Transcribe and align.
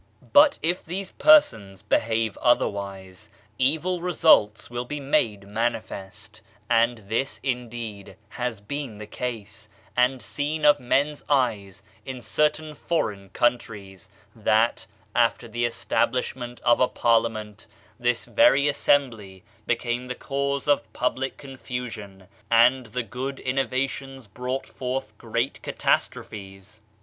But 0.33 0.57
if 0.63 0.83
these 0.83 1.11
persons 1.11 1.83
behave 1.83 2.35
otherwise, 2.39 3.29
evil 3.59 4.01
re 4.01 4.13
sults 4.13 4.67
will 4.67 4.83
be 4.83 4.99
made 4.99 5.45
manifest; 5.47 6.41
and 6.71 6.97
this, 7.07 7.39
indeed, 7.43 8.15
has 8.29 8.61
been 8.61 8.97
the 8.97 9.05
case, 9.05 9.69
and 9.95 10.19
seen 10.19 10.65
of 10.65 10.79
men's 10.79 11.23
eyes 11.29 11.83
in 12.03 12.19
certain 12.19 12.73
foreign 12.73 13.29
countries, 13.29 14.09
that, 14.35 14.87
after 15.13 15.47
the 15.47 15.65
establishment 15.65 16.59
of 16.61 16.79
a 16.79 16.87
Parliament, 16.87 17.67
this 17.99 18.25
very 18.25 18.67
Assembly 18.67 19.43
became 19.67 20.07
the 20.07 20.15
cause 20.15 20.67
of 20.67 20.91
public 20.93 21.37
confusion, 21.37 22.27
and 22.49 22.87
the 22.87 23.03
good 23.03 23.39
innovations 23.39 24.25
brought 24.25 24.65
forth 24.65 25.15
great 25.19 25.61
catastrophes. 25.61 26.79